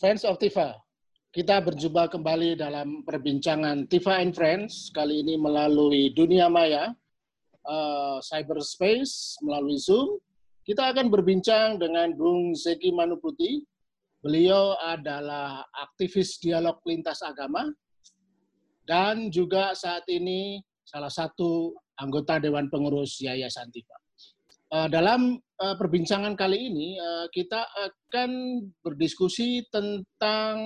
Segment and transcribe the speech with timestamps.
[0.00, 0.80] Friends of Tifa,
[1.28, 6.96] kita berjumpa kembali dalam perbincangan Tifa and Friends, kali ini melalui dunia maya,
[7.66, 10.20] uh, cyberspace, melalui Zoom.
[10.64, 13.64] Kita akan berbincang dengan Bung Zeki Manuputi.
[14.20, 17.72] Beliau adalah aktivis dialog lintas agama,
[18.84, 23.96] dan juga saat ini salah satu anggota Dewan Pengurus Yayasan Tifa.
[24.70, 26.94] Uh, dalam uh, perbincangan kali ini
[27.34, 30.56] kita akan berdiskusi tentang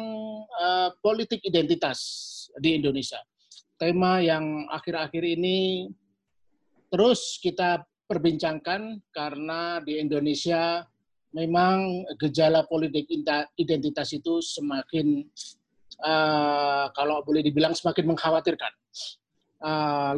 [1.01, 1.99] politik identitas
[2.61, 3.23] di Indonesia.
[3.75, 5.89] Tema yang akhir-akhir ini
[6.95, 10.87] terus kita perbincangkan karena di Indonesia
[11.35, 13.11] memang gejala politik
[13.59, 15.27] identitas itu semakin
[16.07, 18.71] uh, kalau boleh dibilang semakin mengkhawatirkan.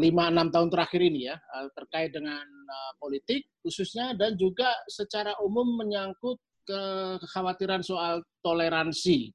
[0.02, 1.38] lima enam tahun terakhir ini ya
[1.78, 6.34] terkait dengan uh, politik khususnya dan juga secara umum menyangkut
[6.66, 6.82] ke
[7.22, 9.30] kekhawatiran soal toleransi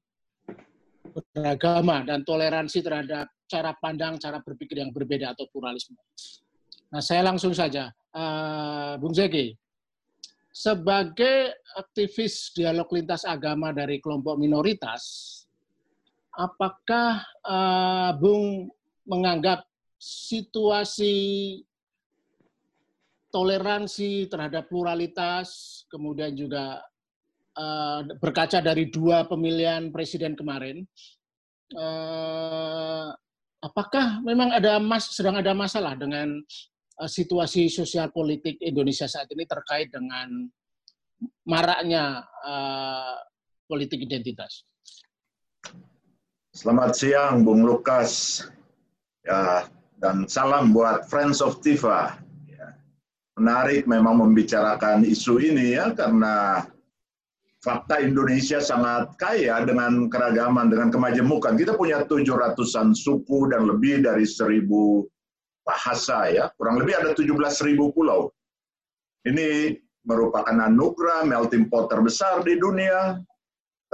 [1.32, 5.96] beragama dan toleransi terhadap cara pandang, cara berpikir yang berbeda atau pluralisme.
[6.92, 9.56] Nah, saya langsung saja, uh, Bung Zeki,
[10.52, 15.32] sebagai aktivis dialog lintas agama dari kelompok minoritas,
[16.36, 18.68] apakah uh, Bung
[19.08, 19.64] menganggap
[19.96, 21.14] situasi
[23.32, 26.84] toleransi terhadap pluralitas, kemudian juga
[27.56, 30.84] uh, berkaca dari dua pemilihan presiden kemarin,
[31.72, 33.08] uh,
[33.64, 36.44] apakah memang ada mas sedang ada masalah dengan
[37.06, 40.46] situasi sosial politik Indonesia saat ini terkait dengan
[41.46, 43.16] maraknya uh,
[43.66, 44.66] politik identitas?
[46.52, 48.44] Selamat siang, Bung Lukas.
[49.22, 49.70] Ya,
[50.02, 52.22] dan salam buat Friends of Tifa
[53.38, 56.66] menarik memang membicarakan isu ini ya karena
[57.62, 61.54] fakta Indonesia sangat kaya dengan keragaman, dengan kemajemukan.
[61.54, 65.06] Kita punya tujuh ratusan suku dan lebih dari seribu
[65.62, 66.50] bahasa ya.
[66.58, 68.30] Kurang lebih ada tujuh belas ribu pulau.
[69.22, 73.22] Ini merupakan anugerah melting pot terbesar di dunia,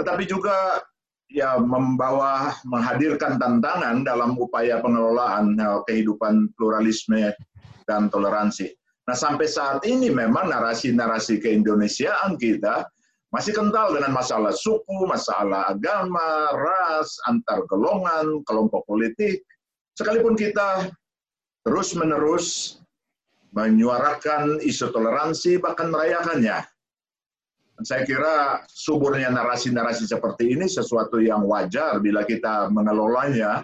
[0.00, 0.80] tetapi juga
[1.28, 7.28] ya membawa menghadirkan tantangan dalam upaya pengelolaan ya, kehidupan pluralisme
[7.84, 8.72] dan toleransi.
[9.04, 12.88] Nah sampai saat ini memang narasi-narasi keindonesiaan kita
[13.28, 19.44] masih kental dengan masalah suku, masalah agama, ras, antar golongan, kelompok politik.
[20.00, 20.88] Sekalipun kita
[21.68, 22.80] terus-menerus
[23.52, 26.64] menyuarakan isu toleransi, bahkan merayakannya.
[27.84, 33.62] Saya kira suburnya narasi-narasi seperti ini sesuatu yang wajar bila kita mengelolanya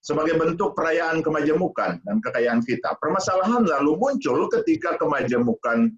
[0.00, 2.96] sebagai bentuk perayaan kemajemukan dan kekayaan kita.
[3.02, 5.92] Permasalahan lalu muncul ketika kemajemukan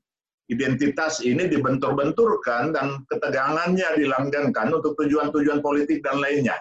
[0.50, 6.58] identitas ini dibentur-benturkan dan ketegangannya dilanggengkan untuk tujuan-tujuan politik dan lainnya.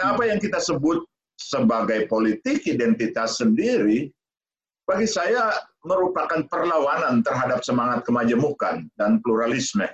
[0.00, 1.04] Nah, apa yang kita sebut
[1.40, 4.12] sebagai politik identitas sendiri,
[4.84, 9.88] bagi saya merupakan perlawanan terhadap semangat kemajemukan dan pluralisme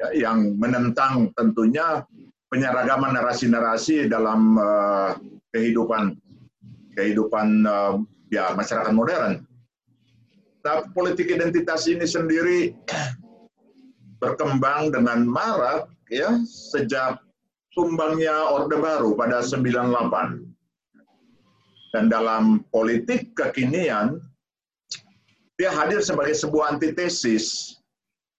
[0.00, 2.00] ya, yang menentang tentunya
[2.48, 5.12] penyeragaman narasi-narasi dalam uh,
[5.52, 6.16] kehidupan
[6.96, 8.00] kehidupan uh,
[8.32, 9.44] ya masyarakat modern.
[10.64, 12.72] Nah, politik identitas ini sendiri
[14.18, 17.20] berkembang dengan marak ya sejak
[17.76, 20.47] tumbangnya Orde Baru pada 98.
[21.94, 24.20] Dan dalam politik kekinian
[25.58, 27.76] dia hadir sebagai sebuah antitesis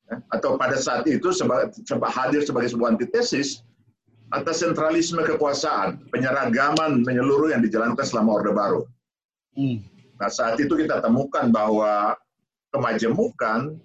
[0.08, 1.76] ya, atau pada saat itu sebagai,
[2.08, 3.66] hadir sebagai sebuah antitesis
[4.30, 8.82] atas sentralisme kekuasaan, penyeragaman menyeluruh yang dijalankan selama Orde Baru.
[9.58, 9.84] Hmm.
[10.22, 12.14] Nah saat itu kita temukan bahwa
[12.72, 13.76] kemajemukan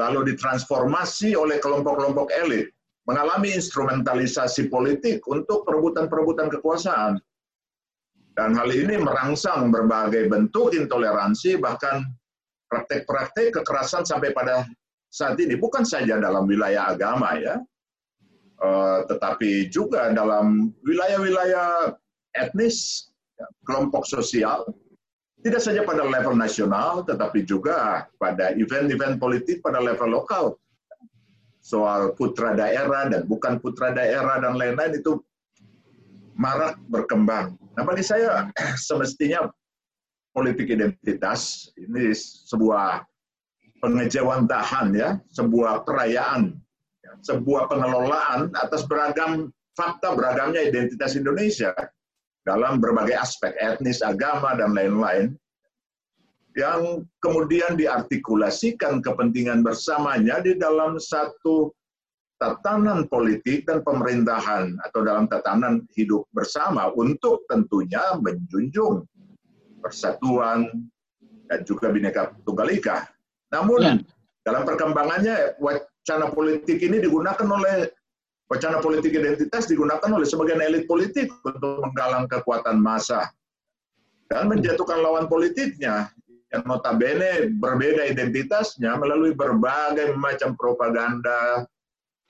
[0.00, 2.72] lalu ditransformasi oleh kelompok-kelompok elit,
[3.04, 7.20] mengalami instrumentalisasi politik untuk perebutan-perebutan kekuasaan.
[8.32, 12.00] Dan hal ini merangsang berbagai bentuk intoleransi, bahkan
[12.72, 14.64] praktek-praktek kekerasan sampai pada
[15.12, 17.60] saat ini, bukan saja dalam wilayah agama ya,
[18.62, 21.98] Eh, tetapi juga dalam wilayah-wilayah
[22.38, 24.62] etnis, ya, kelompok sosial,
[25.42, 30.54] tidak saja pada level nasional, tetapi juga pada event-event politik pada level lokal.
[31.58, 35.18] Soal putra daerah dan bukan putra daerah dan lain-lain itu
[36.36, 37.56] marak berkembang.
[37.76, 38.48] Nah bagi saya
[38.88, 39.48] semestinya
[40.32, 42.12] politik identitas ini
[42.48, 43.04] sebuah
[43.84, 46.56] pengejawantahan ya, sebuah perayaan,
[47.04, 51.72] ya, sebuah pengelolaan atas beragam fakta beragamnya identitas Indonesia
[52.46, 55.34] dalam berbagai aspek etnis, agama dan lain-lain
[56.52, 61.72] yang kemudian diartikulasikan kepentingan bersamanya di dalam satu
[62.42, 69.06] tatanan politik dan pemerintahan atau dalam tatanan hidup bersama untuk tentunya menjunjung
[69.78, 70.66] persatuan
[71.46, 73.06] dan juga bineka tunggal ika.
[73.54, 73.94] Namun ya.
[74.42, 77.86] dalam perkembangannya wacana politik ini digunakan oleh
[78.50, 83.30] wacana politik identitas digunakan oleh sebagian elit politik untuk menggalang kekuatan massa
[84.26, 86.10] dan menjatuhkan lawan politiknya
[86.50, 91.64] yang notabene berbeda identitasnya melalui berbagai macam propaganda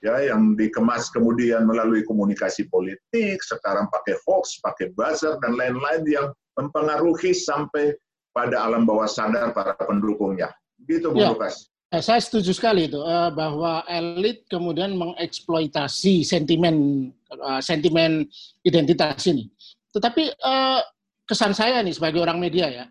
[0.03, 6.27] ya yang dikemas kemudian melalui komunikasi politik, sekarang pakai hoax, pakai buzzer dan lain-lain yang
[6.59, 7.95] mempengaruhi sampai
[8.35, 10.51] pada alam bawah sadar para pendukungnya.
[10.83, 11.31] Gitu, Bu ya.
[11.31, 11.71] Lukas.
[11.93, 18.27] Eh, saya setuju sekali itu eh, bahwa elit kemudian mengeksploitasi sentimen eh, sentimen
[18.67, 19.47] identitas ini.
[19.93, 20.33] Tetapi
[21.29, 22.85] kesan saya nih sebagai orang media ya,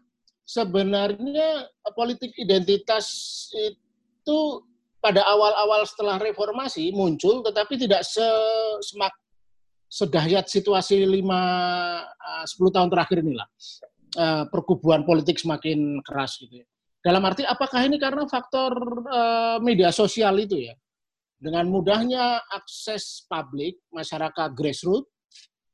[0.46, 1.66] sebenarnya
[1.98, 3.10] politik identitas
[3.58, 4.62] itu
[5.02, 8.22] pada awal-awal setelah reformasi muncul, tetapi tidak se
[8.86, 9.10] semak
[9.90, 11.42] sedahsyat situasi lima
[12.06, 13.44] eh, sepuluh tahun terakhir inilah
[14.16, 16.66] uh, perkubuan politik semakin keras gitu ya.
[17.02, 18.72] Dalam arti apakah ini karena faktor
[19.10, 20.72] uh, media sosial itu ya?
[21.42, 25.10] Dengan mudahnya akses publik masyarakat grassroots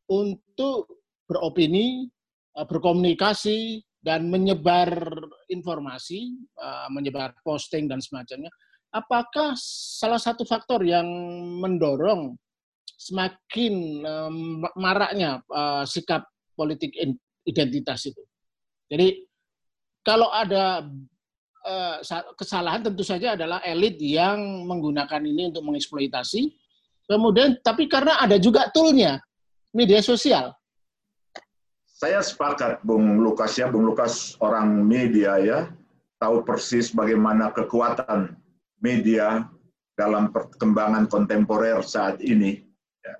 [0.08, 2.08] untuk beropini,
[2.56, 4.88] berkomunikasi, dan menyebar
[5.52, 6.32] informasi,
[6.88, 8.48] menyebar posting dan semacamnya,
[8.94, 11.06] apakah salah satu faktor yang
[11.60, 12.36] mendorong
[12.98, 16.26] semakin um, maraknya uh, sikap
[16.56, 16.94] politik
[17.46, 18.22] identitas itu?
[18.88, 19.24] Jadi
[20.02, 20.88] kalau ada
[21.68, 21.96] uh,
[22.34, 26.52] kesalahan tentu saja adalah elit yang menggunakan ini untuk mengeksploitasi.
[27.08, 29.16] Kemudian tapi karena ada juga toolnya
[29.72, 30.52] media sosial
[31.98, 35.66] saya sepakat Bung Lukas ya, Bung Lukas orang media ya,
[36.22, 38.38] tahu persis bagaimana kekuatan
[38.82, 39.46] media
[39.98, 42.62] dalam perkembangan kontemporer saat ini.
[43.02, 43.14] Ya.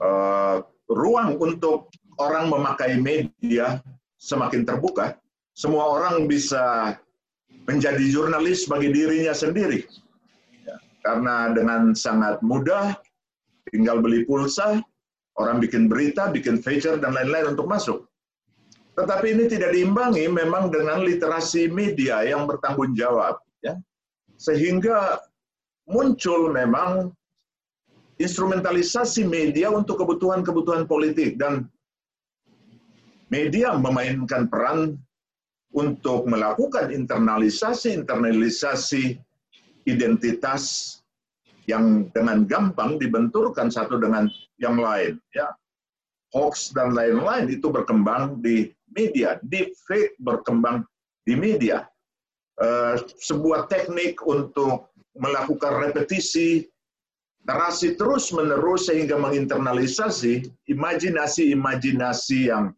[0.00, 0.56] Uh,
[0.88, 3.80] ruang untuk orang memakai media
[4.16, 5.16] semakin terbuka.
[5.52, 6.96] Semua orang bisa
[7.68, 9.84] menjadi jurnalis bagi dirinya sendiri.
[10.64, 10.76] Ya.
[11.04, 12.96] Karena dengan sangat mudah,
[13.68, 14.80] tinggal beli pulsa,
[15.38, 18.10] Orang bikin berita, bikin feature, dan lain-lain untuk masuk.
[18.98, 23.38] Tetapi ini tidak diimbangi memang dengan literasi media yang bertanggung jawab.
[23.62, 23.78] Ya.
[24.38, 25.18] Sehingga
[25.90, 27.10] muncul memang
[28.22, 31.34] instrumentalisasi media untuk kebutuhan-kebutuhan politik.
[31.36, 31.68] Dan
[33.28, 34.96] media memainkan peran
[35.74, 39.20] untuk melakukan internalisasi-internalisasi
[39.84, 40.96] identitas
[41.68, 45.20] yang dengan gampang dibenturkan satu dengan yang lain.
[45.36, 45.52] Ya,
[46.32, 50.84] hoax dan lain-lain itu berkembang di media, deepfake berkembang
[51.28, 51.84] di media.
[52.58, 56.66] Uh, sebuah teknik untuk melakukan repetisi
[57.46, 62.74] narasi terus-menerus sehingga menginternalisasi imajinasi-imajinasi yang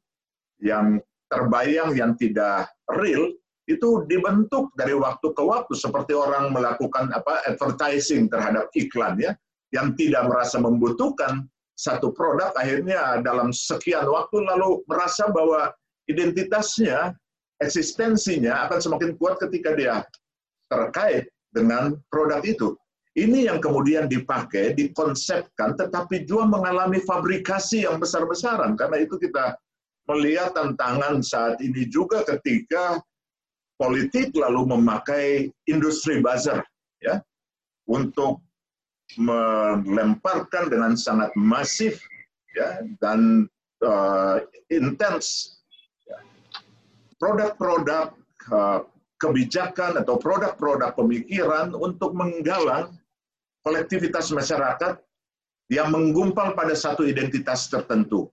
[0.60, 1.00] yang
[1.32, 3.32] terbayang yang tidak real
[3.70, 9.32] itu dibentuk dari waktu ke waktu seperti orang melakukan apa advertising terhadap iklan ya
[9.72, 11.46] yang tidak merasa membutuhkan
[11.78, 15.72] satu produk akhirnya dalam sekian waktu lalu merasa bahwa
[16.10, 17.14] identitasnya
[17.60, 20.02] eksistensinya akan semakin kuat ketika dia
[20.72, 22.74] terkait dengan produk itu.
[23.18, 28.78] Ini yang kemudian dipakai, dikonsepkan, tetapi juga mengalami fabrikasi yang besar-besaran.
[28.78, 29.58] Karena itu kita
[30.06, 33.02] melihat tantangan saat ini juga ketika
[33.80, 36.62] politik lalu memakai industri buzzer
[37.02, 37.18] ya
[37.90, 38.44] untuk
[39.18, 41.98] melemparkan dengan sangat masif
[42.54, 43.50] ya dan
[43.82, 44.38] uh,
[44.70, 45.58] intens
[46.06, 46.18] ya,
[47.20, 48.16] produk-produk
[48.50, 48.80] uh,
[49.20, 52.96] kebijakan atau produk-produk pemikiran untuk menggalang
[53.60, 54.96] kolektivitas masyarakat
[55.68, 58.32] yang menggumpal pada satu identitas tertentu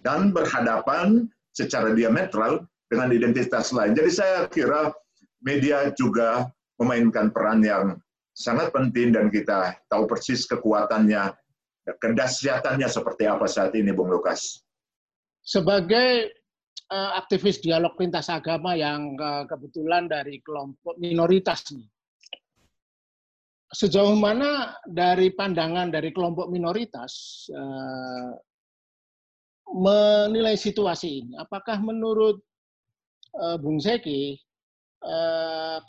[0.00, 3.94] dan berhadapan secara diametral dengan identitas lain.
[3.94, 4.90] Jadi saya kira
[5.44, 6.48] media juga
[6.80, 8.00] memainkan peran yang
[8.34, 11.30] sangat penting dan kita tahu persis kekuatannya,
[12.00, 14.64] kedahsyatannya seperti apa saat ini, Bung Lukas.
[15.44, 16.32] Sebagai
[16.92, 21.88] aktivis dialog lintas agama yang uh, kebetulan dari kelompok minoritas nih,
[23.72, 28.36] sejauh mana dari pandangan dari kelompok minoritas uh,
[29.74, 31.32] menilai situasi ini?
[31.40, 32.38] Apakah menurut
[33.34, 34.38] Bung Zeki,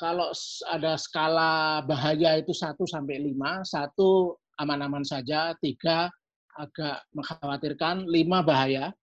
[0.02, 0.34] kalau
[0.66, 6.10] ada skala bahaya itu 1 sampai 5, satu aman-aman saja, tiga
[6.56, 8.96] agak mengkhawatirkan, lima bahaya.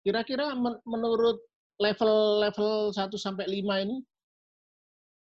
[0.00, 1.40] Kira-kira men menurut
[1.80, 3.96] level-level 1 sampai 5 ini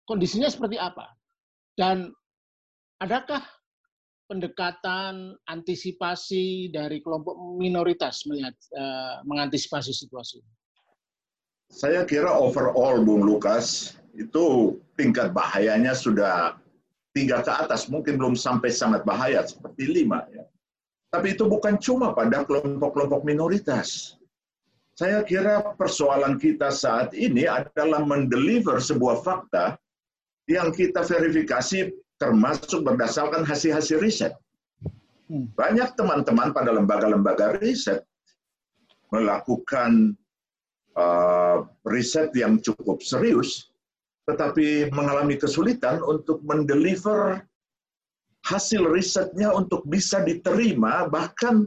[0.06, 1.10] kondisinya seperti apa?
[1.74, 2.10] Dan
[3.02, 3.42] adakah
[4.30, 10.40] pendekatan antisipasi dari kelompok minoritas melihat uh, mengantisipasi situasi?
[11.74, 16.54] Saya kira overall, Bung Lukas, itu tingkat bahayanya sudah
[17.14, 20.22] tiga ke atas, mungkin belum sampai sangat bahaya seperti lima.
[20.30, 20.46] Ya.
[21.14, 24.18] Tapi itu bukan cuma pada kelompok-kelompok minoritas.
[24.94, 29.74] Saya kira persoalan kita saat ini adalah mendeliver sebuah fakta
[30.46, 34.32] yang kita verifikasi termasuk berdasarkan hasil-hasil riset.
[35.26, 35.50] Hmm.
[35.58, 38.06] Banyak teman-teman pada lembaga-lembaga riset
[39.10, 40.14] melakukan
[40.94, 43.74] uh, riset yang cukup serius,
[44.30, 47.42] tetapi mengalami kesulitan untuk mendeliver
[48.46, 51.66] hasil risetnya untuk bisa diterima, bahkan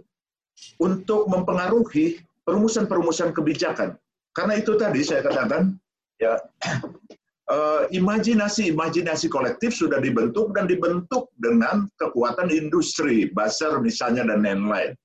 [0.79, 3.99] untuk mempengaruhi perumusan-perumusan kebijakan.
[4.31, 5.75] Karena itu tadi saya katakan,
[6.15, 6.39] ya
[7.99, 14.95] imajinasi-imajinasi uh, kolektif sudah dibentuk dan dibentuk dengan kekuatan industri, Basar misalnya dan lain-lain,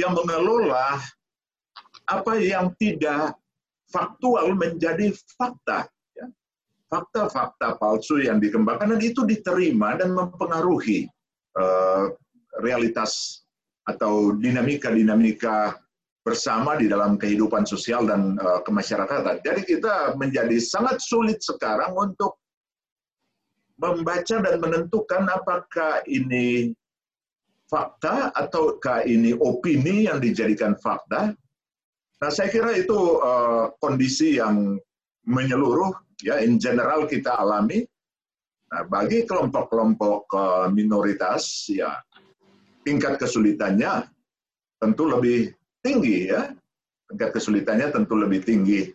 [0.00, 0.96] yang mengelola
[2.08, 3.36] apa yang tidak
[3.92, 5.84] faktual menjadi fakta.
[6.16, 6.26] Ya.
[6.88, 11.08] Fakta-fakta palsu yang dikembangkan dan itu diterima dan mempengaruhi
[11.56, 12.12] uh,
[12.64, 13.44] realitas
[13.88, 15.76] atau dinamika-dinamika
[16.22, 19.42] bersama di dalam kehidupan sosial dan uh, kemasyarakatan.
[19.42, 22.38] Jadi kita menjadi sangat sulit sekarang untuk
[23.82, 26.70] membaca dan menentukan apakah ini
[27.66, 31.34] fakta ataukah ini opini yang dijadikan fakta.
[32.22, 34.78] Nah, saya kira itu uh, kondisi yang
[35.26, 35.90] menyeluruh
[36.22, 37.82] ya in general kita alami.
[38.70, 41.98] Nah, bagi kelompok-kelompok uh, minoritas ya
[42.86, 44.06] tingkat kesulitannya
[44.78, 45.50] tentu lebih
[45.82, 46.50] tinggi ya.
[47.10, 48.88] Tingkat kesulitannya tentu lebih tinggi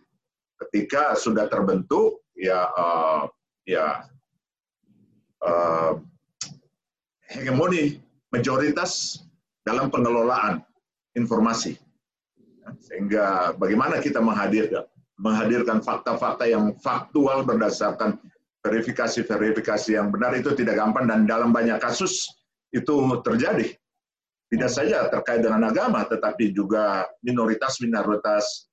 [0.58, 3.29] ketika sudah terbentuk ya uh,
[3.67, 4.10] ya
[5.46, 6.01] uh,
[7.29, 8.01] hegemoni
[8.34, 9.22] majoritas
[9.62, 10.63] dalam pengelolaan
[11.13, 11.77] informasi.
[12.84, 18.22] Sehingga bagaimana kita menghadirkan menghadirkan fakta-fakta yang faktual berdasarkan
[18.62, 22.27] verifikasi-verifikasi yang benar itu tidak gampang dan dalam banyak kasus
[22.70, 23.74] itu terjadi
[24.48, 28.72] tidak saja terkait dengan agama, tetapi juga minoritas-minoritas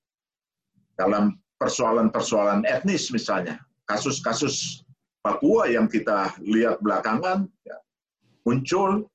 [0.95, 3.59] dalam persoalan-persoalan etnis misalnya.
[3.91, 4.87] Kasus-kasus
[5.25, 7.77] Papua yang kita lihat belakangan ya,
[8.45, 9.09] muncul,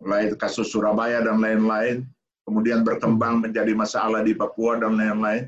[0.00, 2.08] mulai kasus Surabaya dan lain-lain,
[2.48, 5.44] kemudian berkembang menjadi masalah di Papua dan lain-lain.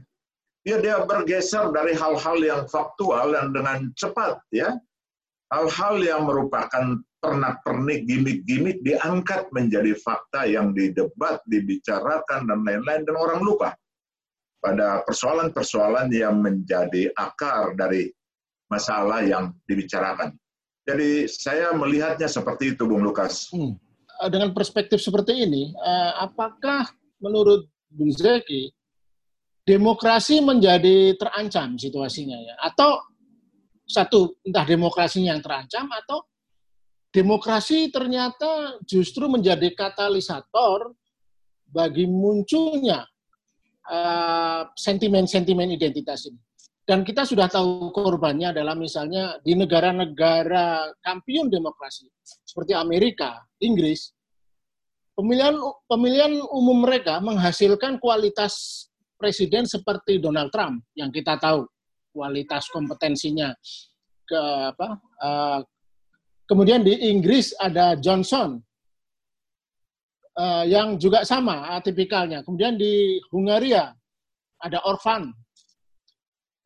[0.69, 4.79] Ya, dia bergeser dari hal-hal yang faktual dan dengan cepat ya
[5.53, 13.41] hal-hal yang merupakan pernak-pernik, gimmick-gimmick diangkat menjadi fakta yang didebat, dibicarakan, dan lain-lain, dan orang
[13.47, 13.71] lupa
[14.59, 18.11] pada persoalan-persoalan yang menjadi akar dari
[18.67, 20.35] masalah yang dibicarakan.
[20.83, 23.55] Jadi saya melihatnya seperti itu, Bung Lukas.
[23.55, 23.79] Hmm.
[24.23, 26.91] Eh, dengan perspektif seperti ini, eh, apakah
[27.23, 28.71] menurut Bung Zeki,
[29.63, 32.55] demokrasi menjadi terancam situasinya ya?
[32.67, 32.99] Atau
[33.87, 36.27] satu, entah demokrasinya yang terancam atau
[37.13, 40.97] demokrasi ternyata justru menjadi katalisator
[41.69, 43.05] bagi munculnya
[43.87, 46.41] uh, sentimen-sentimen uh, identitas ini.
[46.83, 52.11] Dan kita sudah tahu korbannya adalah misalnya di negara-negara kampiun demokrasi
[52.43, 54.11] seperti Amerika, Inggris,
[55.15, 55.55] pemilihan
[55.87, 61.63] pemilihan umum mereka menghasilkan kualitas presiden seperti Donald Trump yang kita tahu
[62.11, 63.55] kualitas kompetensinya
[64.27, 64.43] ke
[64.75, 64.89] apa
[65.23, 65.61] uh,
[66.53, 68.61] Kemudian di Inggris ada Johnson
[70.37, 72.45] uh, yang juga sama tipikalnya.
[72.45, 73.89] Kemudian di Hungaria
[74.61, 75.33] ada Orban.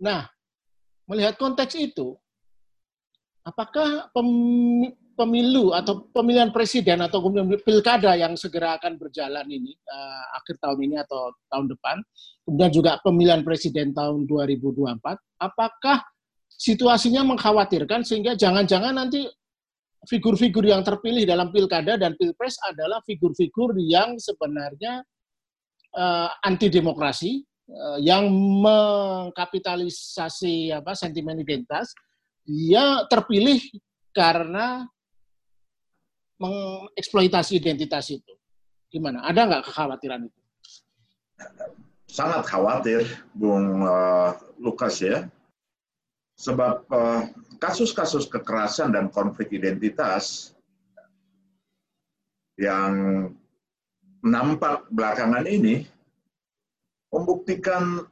[0.02, 0.26] Nah,
[1.06, 2.18] melihat konteks itu,
[3.46, 4.10] apakah
[5.14, 10.82] pemilu atau pemilihan presiden atau kemudian pilkada yang segera akan berjalan ini uh, akhir tahun
[10.82, 11.96] ini atau tahun depan,
[12.42, 14.98] kemudian juga pemilihan presiden tahun 2024,
[15.38, 16.02] apakah
[16.58, 19.30] situasinya mengkhawatirkan sehingga jangan-jangan nanti
[20.06, 25.04] figur-figur yang terpilih dalam pilkada dan pilpres adalah figur-figur yang sebenarnya
[25.94, 28.30] uh, anti demokrasi uh, yang
[28.62, 31.92] mengkapitalisasi apa sentimen identitas
[32.46, 33.58] dia terpilih
[34.14, 34.86] karena
[36.38, 38.34] mengeksploitasi identitas itu.
[38.86, 39.26] Gimana?
[39.26, 40.40] Ada nggak kekhawatiran itu?
[42.06, 43.02] Sangat khawatir,
[43.34, 45.28] Bung uh, Lukas ya,
[46.36, 46.84] sebab
[47.56, 50.52] kasus-kasus uh, kekerasan dan konflik identitas
[52.60, 52.92] yang
[54.20, 55.88] nampak belakangan ini
[57.08, 58.04] membuktikan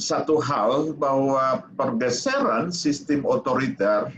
[0.00, 4.08] satu hal bahwa pergeseran sistem otoriter,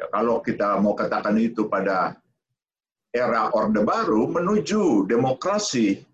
[0.00, 2.16] ya kalau kita mau katakan itu pada
[3.12, 6.04] era Orde Baru menuju demokrasi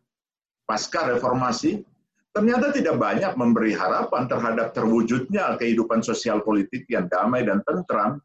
[0.66, 1.86] pasca reformasi,
[2.34, 8.18] ternyata tidak banyak memberi harapan terhadap terwujudnya kehidupan sosial politik yang damai dan tentram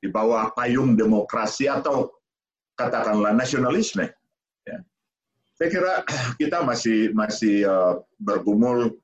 [0.00, 2.08] di bawah payung demokrasi atau
[2.80, 4.08] katakanlah nasionalisme.
[4.64, 4.80] Ya.
[5.60, 5.92] Saya kira
[6.40, 8.96] kita masih masih uh, bergumul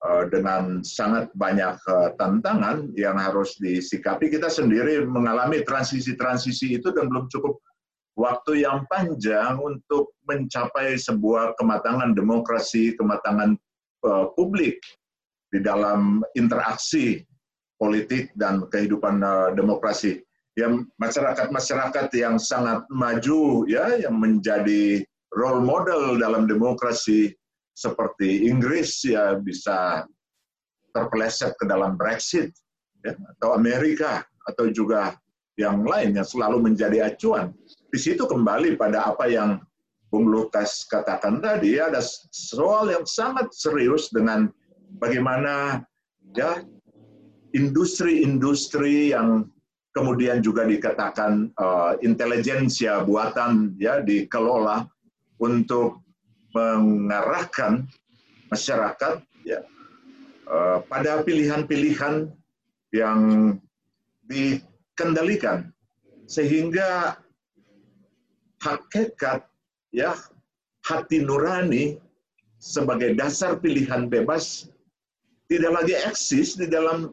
[0.00, 4.32] uh, dengan sangat banyak uh, tantangan yang harus disikapi.
[4.32, 7.60] Kita sendiri mengalami transisi-transisi itu dan belum cukup
[8.14, 13.58] waktu yang panjang untuk mencapai sebuah kematangan demokrasi, kematangan
[14.06, 14.78] uh, publik
[15.50, 17.22] di dalam interaksi
[17.78, 20.22] politik dan kehidupan uh, demokrasi.
[20.54, 25.02] Yang masyarakat-masyarakat yang sangat maju ya yang menjadi
[25.34, 27.34] role model dalam demokrasi
[27.74, 30.06] seperti Inggris ya bisa
[30.94, 32.54] terpeleset ke dalam Brexit
[33.02, 35.18] ya, atau Amerika atau juga
[35.58, 37.50] yang lain yang selalu menjadi acuan
[37.94, 39.62] di situ kembali pada apa yang
[40.10, 42.02] Bung Lukas katakan tadi, ada
[42.34, 44.50] soal yang sangat serius dengan
[44.98, 45.86] bagaimana
[46.34, 46.58] ya
[47.54, 49.46] industri-industri yang
[49.94, 54.90] kemudian juga dikatakan uh, intelijensia buatan ya dikelola
[55.38, 56.02] untuk
[56.50, 57.86] mengarahkan
[58.50, 59.62] masyarakat ya
[60.50, 62.26] uh, pada pilihan-pilihan
[62.90, 63.20] yang
[64.26, 65.70] dikendalikan.
[66.30, 67.22] Sehingga
[68.64, 69.44] hakikat
[69.92, 70.16] ya
[70.88, 72.00] hati nurani
[72.56, 74.72] sebagai dasar pilihan bebas
[75.52, 77.12] tidak lagi eksis di dalam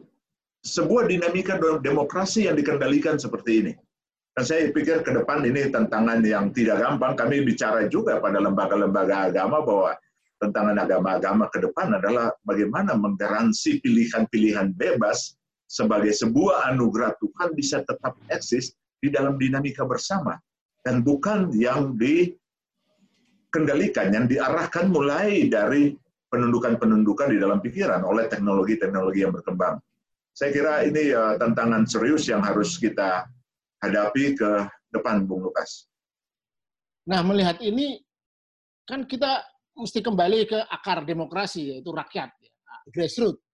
[0.64, 3.72] sebuah dinamika demokrasi yang dikendalikan seperti ini.
[4.32, 7.12] Dan saya pikir ke depan ini tantangan yang tidak gampang.
[7.12, 9.92] Kami bicara juga pada lembaga-lembaga agama bahwa
[10.40, 15.36] tantangan agama-agama ke depan adalah bagaimana menggaransi pilihan-pilihan bebas
[15.68, 18.72] sebagai sebuah anugerah Tuhan bisa tetap eksis
[19.04, 20.40] di dalam dinamika bersama
[20.82, 25.94] dan bukan yang dikendalikan, yang diarahkan mulai dari
[26.28, 29.78] penundukan-penundukan di dalam pikiran oleh teknologi-teknologi yang berkembang.
[30.32, 33.28] Saya kira ini uh, tantangan serius yang harus kita
[33.84, 35.84] hadapi ke depan, Bung Lukas.
[37.04, 38.00] Nah, melihat ini,
[38.88, 39.44] kan kita
[39.76, 42.52] mesti kembali ke akar demokrasi, yaitu rakyat, ya,
[42.88, 43.44] grassroots.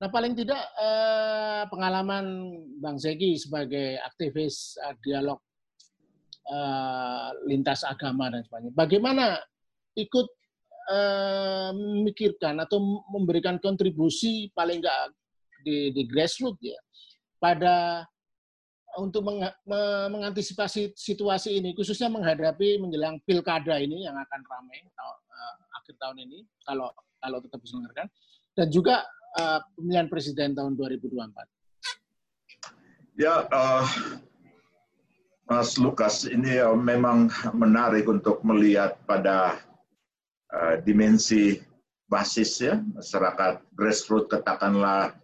[0.00, 5.36] Nah, paling tidak eh, pengalaman Bang Zeki sebagai aktivis eh, dialog
[6.50, 8.74] uh, lintas agama dan sebagainya.
[8.74, 9.38] Bagaimana
[9.94, 10.26] ikut
[10.90, 15.14] uh, memikirkan atau memberikan kontribusi paling enggak
[15.62, 16.78] di, di grassroots ya
[17.40, 18.04] pada
[18.98, 25.54] untuk meng, me, mengantisipasi situasi ini khususnya menghadapi menjelang pilkada ini yang akan ramai uh,
[25.78, 26.90] akhir tahun ini kalau
[27.22, 28.10] kalau tetap diselenggarakan
[28.58, 29.06] dan juga
[29.38, 31.30] uh, pemilihan presiden tahun 2024.
[33.20, 33.84] Ya, uh,
[35.50, 37.26] Mas Lukas, ini uh, memang
[37.58, 39.58] menarik untuk melihat pada
[40.54, 41.58] uh, dimensi
[42.06, 45.18] basis ya, masyarakat grassroots katakanlah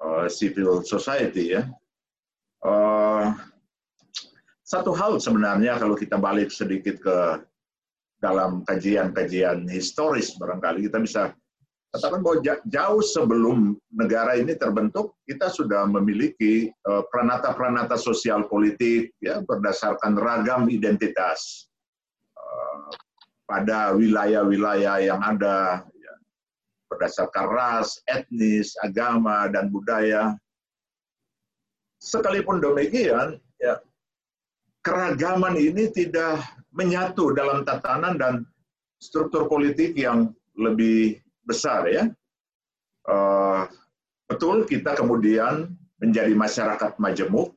[0.00, 1.68] uh, civil society ya.
[2.64, 3.36] Uh,
[4.64, 7.18] satu hal sebenarnya kalau kita balik sedikit ke
[8.16, 11.22] dalam kajian-kajian historis barangkali kita bisa
[11.96, 19.40] katakan bahwa jauh sebelum negara ini terbentuk, kita sudah memiliki eh, peranata-peranata sosial politik ya
[19.40, 21.66] berdasarkan ragam identitas
[22.36, 22.78] eh,
[23.48, 26.14] pada wilayah-wilayah yang ada ya,
[26.92, 30.36] berdasarkan ras, etnis, agama dan budaya.
[31.96, 33.80] Sekalipun demikian, ya,
[34.84, 36.44] keragaman ini tidak
[36.76, 38.34] menyatu dalam tatanan dan
[39.00, 42.04] struktur politik yang lebih besar ya.
[43.06, 43.70] Uh,
[44.26, 45.70] betul kita kemudian
[46.02, 47.54] menjadi masyarakat majemuk,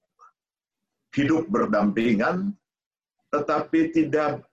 [1.17, 2.53] hidup berdampingan,
[3.33, 4.45] tetapi tidak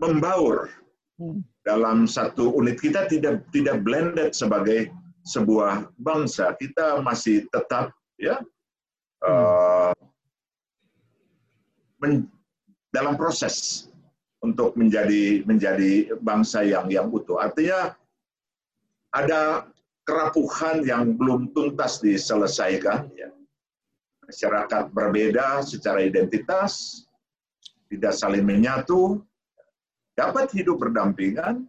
[0.00, 0.72] membaur
[1.20, 1.40] hmm.
[1.62, 4.90] dalam satu unit kita tidak tidak blended sebagai
[5.22, 8.42] sebuah bangsa kita masih tetap ya
[9.22, 9.94] uh,
[12.02, 12.26] men,
[12.90, 13.86] dalam proses
[14.42, 17.94] untuk menjadi menjadi bangsa yang yang utuh artinya
[19.12, 19.68] ada
[20.08, 23.12] kerapuhan yang belum tuntas diselesaikan.
[23.14, 23.30] Ya.
[24.26, 27.04] Masyarakat berbeda secara identitas,
[27.92, 29.20] tidak saling menyatu,
[30.16, 31.68] dapat hidup berdampingan,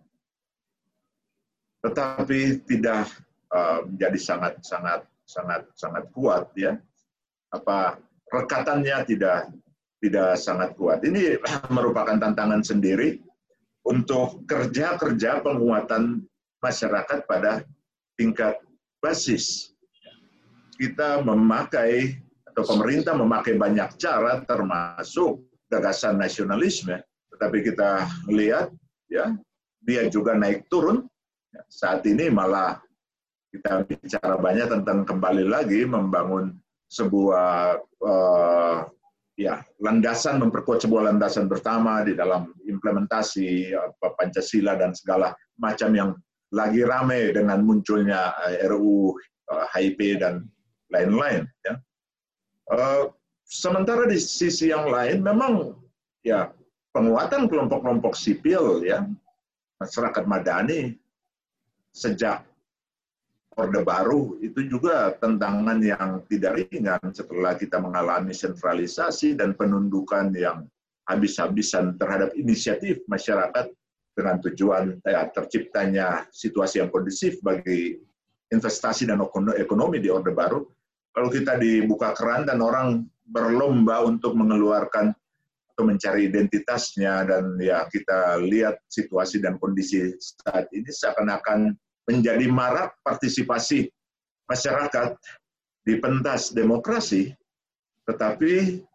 [1.84, 3.12] tetapi tidak
[3.52, 6.80] uh, menjadi sangat sangat sangat sangat kuat ya.
[7.52, 8.00] Apa
[8.32, 9.52] rekatannya tidak
[10.00, 11.04] tidak sangat kuat.
[11.04, 11.40] Ini
[11.72, 13.20] merupakan tantangan sendiri
[13.84, 16.24] untuk kerja-kerja penguatan
[16.64, 17.68] masyarakat pada
[18.16, 18.56] tingkat
[19.04, 19.76] basis.
[20.80, 26.98] Kita memakai atau pemerintah memakai banyak cara termasuk gagasan nasionalisme,
[27.36, 28.72] tetapi kita lihat
[29.12, 29.36] ya
[29.84, 31.04] dia juga naik turun.
[31.70, 32.82] Saat ini malah
[33.54, 36.58] kita bicara banyak tentang kembali lagi membangun
[36.90, 38.78] sebuah uh,
[39.38, 46.10] ya landasan memperkuat sebuah landasan pertama di dalam implementasi apa, Pancasila dan segala macam yang
[46.54, 50.46] lagi ramai dengan munculnya eh, uh, HIP dan
[50.94, 51.74] lain-lain ya.
[52.70, 53.10] Uh,
[53.44, 55.76] sementara di sisi yang lain memang
[56.22, 56.54] ya
[56.94, 59.04] penguatan kelompok-kelompok sipil ya
[59.82, 60.96] masyarakat madani
[61.92, 62.46] sejak
[63.54, 70.66] Orde Baru itu juga tantangan yang tidak ringan setelah kita mengalami sentralisasi dan penundukan yang
[71.06, 73.70] habis-habisan terhadap inisiatif masyarakat
[74.14, 77.98] dengan tujuan ya, terciptanya situasi yang kondusif bagi
[78.54, 79.22] investasi dan
[79.58, 80.70] ekonomi di Orde Baru.
[81.14, 85.14] Kalau kita dibuka keran dan orang berlomba untuk mengeluarkan
[85.74, 91.74] atau mencari identitasnya dan ya kita lihat situasi dan kondisi saat ini seakan-akan
[92.06, 93.90] menjadi marak partisipasi
[94.46, 95.18] masyarakat
[95.82, 97.34] di pentas demokrasi,
[98.06, 98.86] tetapi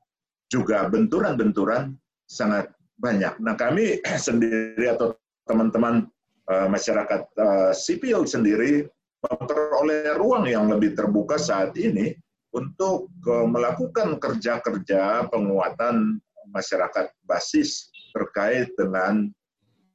[0.46, 1.98] juga benturan-benturan
[2.30, 3.38] sangat banyak.
[3.40, 5.14] Nah kami sendiri atau
[5.48, 6.04] teman-teman
[6.50, 8.84] uh, masyarakat uh, sipil sendiri
[9.24, 12.14] memperoleh ruang yang lebih terbuka saat ini
[12.52, 16.18] untuk uh, melakukan kerja-kerja penguatan
[16.50, 19.28] masyarakat basis terkait dengan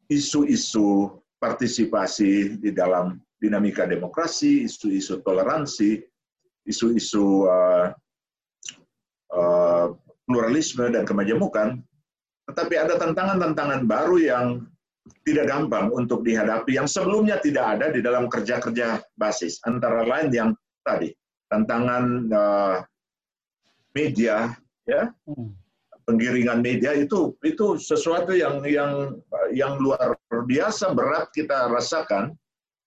[0.07, 5.99] isu-isu partisipasi di dalam dinamika demokrasi, isu-isu toleransi,
[6.63, 7.91] isu-isu uh,
[9.35, 9.87] uh,
[10.23, 11.83] pluralisme dan kemajemukan,
[12.49, 14.47] tetapi ada tantangan-tantangan baru yang
[15.27, 19.59] tidak gampang untuk dihadapi yang sebelumnya tidak ada di dalam kerja-kerja basis.
[19.67, 20.49] Antara lain yang
[20.83, 21.11] tadi
[21.51, 22.77] tantangan uh,
[23.95, 24.55] media,
[24.87, 25.63] ya, hmm
[26.03, 29.15] penggiringan media itu itu sesuatu yang yang
[29.55, 32.35] yang luar biasa berat kita rasakan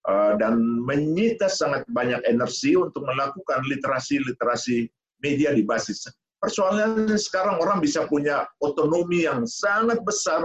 [0.05, 4.88] uh, dan menyita sangat banyak energi untuk melakukan literasi-literasi
[5.25, 6.05] media di basis.
[6.37, 10.44] Persoalannya sekarang orang bisa punya otonomi yang sangat besar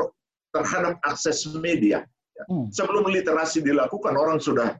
[0.56, 2.08] terhadap akses media.
[2.48, 2.72] Hmm.
[2.72, 4.76] Sebelum literasi dilakukan, orang sudah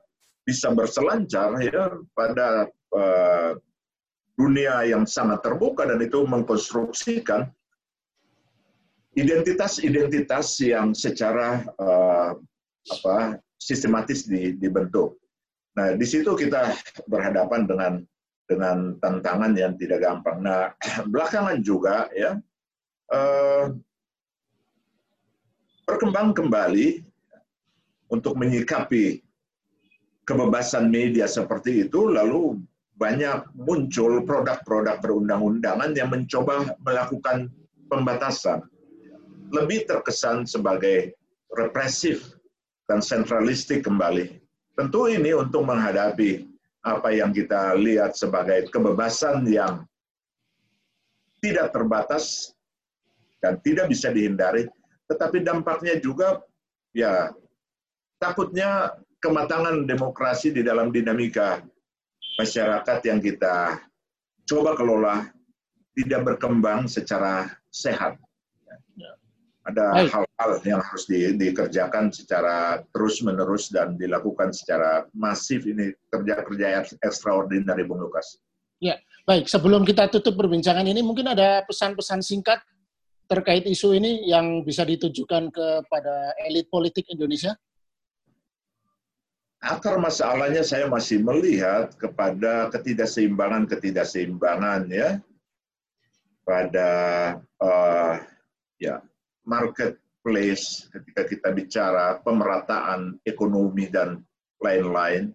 [0.48, 3.52] bisa berselancar ya pada uh,
[4.40, 7.46] dunia yang sangat terbuka dan itu mengkonstruksikan
[9.14, 12.32] identitas-identitas yang secara uh,
[12.90, 15.22] apa sistematis dibentuk.
[15.78, 16.74] Nah, di situ kita
[17.06, 17.94] berhadapan dengan
[18.52, 20.44] dengan tantangan yang tidak gampang.
[20.44, 20.76] Nah,
[21.12, 22.36] belakangan juga ya
[23.16, 23.72] uh,
[25.88, 27.08] berkembang kembali
[28.12, 29.24] untuk menyikapi
[30.28, 32.60] kebebasan media seperti itu, lalu
[33.00, 37.50] banyak muncul produk-produk perundang-undangan yang mencoba melakukan
[37.90, 38.62] pembatasan
[39.52, 41.18] lebih terkesan sebagai
[41.58, 42.38] represif
[42.88, 44.40] dan sentralistik kembali.
[44.78, 46.51] Tentu ini untuk menghadapi
[46.82, 49.86] apa yang kita lihat sebagai kebebasan yang
[51.42, 52.54] tidak terbatas
[53.42, 54.70] dan tidak bisa dihindari,
[55.10, 56.42] tetapi dampaknya juga
[56.94, 57.34] ya
[58.22, 61.62] takutnya kematangan demokrasi di dalam dinamika
[62.38, 63.82] masyarakat yang kita
[64.46, 65.30] coba kelola
[65.98, 68.18] tidak berkembang secara sehat
[69.62, 77.86] ada hal-hal yang harus di, dikerjakan secara terus-menerus dan dilakukan secara masif ini kerja-kerja extraordinary,
[77.86, 78.42] Bung Lukas.
[78.82, 78.98] Ya,
[79.30, 79.46] baik.
[79.46, 82.58] Sebelum kita tutup perbincangan ini, mungkin ada pesan-pesan singkat
[83.30, 87.54] terkait isu ini yang bisa ditujukan kepada elit politik Indonesia?
[89.62, 95.22] Akar masalahnya saya masih melihat kepada ketidakseimbangan-ketidakseimbangan ya
[96.42, 96.90] pada
[97.62, 98.18] uh,
[98.82, 99.06] ya
[99.46, 104.22] marketplace, ketika kita bicara pemerataan ekonomi dan
[104.62, 105.34] lain-lain,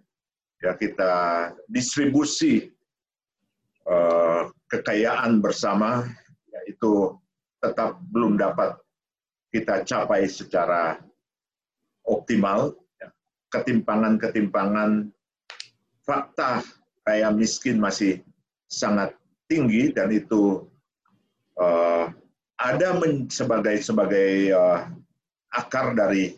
[0.62, 1.12] ya kita
[1.66, 2.70] distribusi
[3.86, 6.06] uh, kekayaan bersama,
[6.50, 7.14] ya itu
[7.60, 8.78] tetap belum dapat
[9.50, 11.00] kita capai secara
[12.06, 12.74] optimal.
[13.00, 13.08] Ya.
[13.50, 15.10] Ketimpangan-ketimpangan
[16.06, 16.62] fakta
[17.02, 18.22] kaya miskin masih
[18.66, 19.14] sangat
[19.46, 20.66] tinggi dan itu
[21.58, 22.10] uh,
[22.56, 24.88] ada men, sebagai sebagai uh,
[25.52, 26.36] akar dari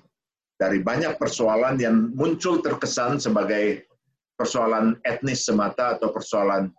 [0.58, 3.86] dari banyak persoalan yang muncul terkesan sebagai
[4.34, 6.70] persoalan etnis semata atau persoalan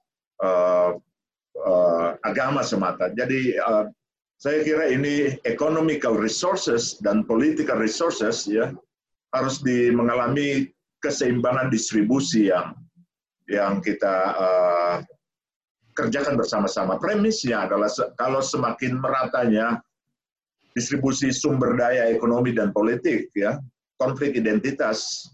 [0.44, 1.00] uh,
[1.64, 3.12] uh, agama semata.
[3.16, 3.88] Jadi uh,
[4.40, 8.72] saya kira ini economical resources dan political resources ya
[9.36, 10.72] harus di, mengalami
[11.04, 12.76] keseimbangan distribusi yang
[13.52, 14.96] yang kita uh,
[16.00, 16.96] kerjakan bersama-sama.
[16.96, 19.84] Premisnya adalah kalau semakin meratanya
[20.72, 23.60] distribusi sumber daya ekonomi dan politik ya
[24.00, 25.28] konflik identitas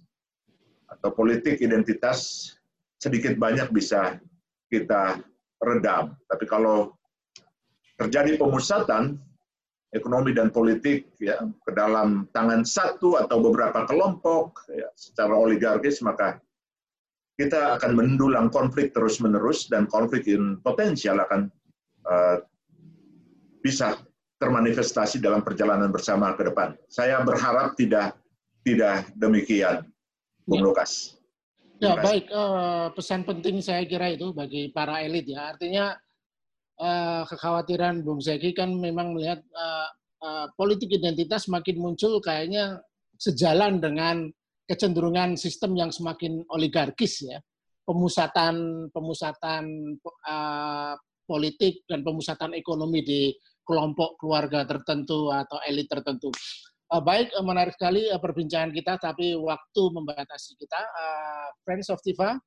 [0.90, 2.50] atau politik identitas
[2.98, 4.18] sedikit banyak bisa
[4.72, 5.22] kita
[5.62, 6.96] redam tapi kalau
[8.00, 9.20] terjadi pemusatan
[9.94, 16.40] ekonomi dan politik ya ke dalam tangan satu atau beberapa kelompok ya, secara oligarkis maka
[17.36, 21.52] kita akan mendulang konflik terus menerus dan konflik yang potensial akan
[22.08, 22.40] uh,
[23.60, 24.00] bisa
[24.40, 26.76] termanifestasi dalam perjalanan bersama ke depan.
[26.88, 28.16] Saya berharap tidak
[28.64, 29.84] tidak demikian,
[30.48, 30.66] Bung ya.
[30.66, 30.92] Lukas.
[31.84, 35.52] Ya baik, uh, pesan penting saya kira itu bagi para elit ya.
[35.52, 35.92] Artinya
[36.80, 39.88] uh, kekhawatiran Bung Zeki kan memang melihat uh,
[40.24, 42.80] uh, politik identitas makin muncul kayaknya
[43.20, 44.32] sejalan dengan
[44.66, 47.40] kecenderungan sistem yang semakin oligarkis ya.
[47.86, 49.64] Pemusatan pemusatan
[50.26, 50.94] uh,
[51.26, 53.30] politik dan pemusatan ekonomi di
[53.66, 56.30] kelompok keluarga tertentu atau elit tertentu.
[56.86, 60.82] Uh, baik, uh, menarik sekali uh, perbincangan kita, tapi waktu membatasi kita.
[60.82, 62.38] Uh, Friends of Tifa,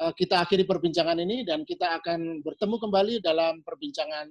[0.00, 4.28] uh, kita akhiri perbincangan ini dan kita akan bertemu kembali dalam perbincangan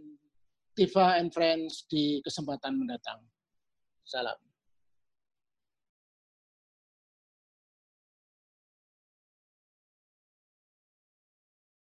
[0.74, 3.22] Tifa and Friends di kesempatan mendatang.
[4.06, 4.45] Salam.